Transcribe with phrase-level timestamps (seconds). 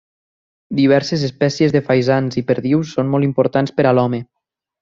[0.79, 4.25] Diverses espècies de faisans i perdius són molt importants per a l'home.